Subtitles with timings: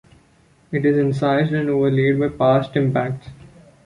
[0.71, 3.27] It is incised and overlaid by past impacts.